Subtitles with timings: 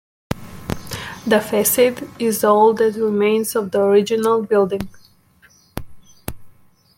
[1.27, 4.89] The facade is all that remains of the original building.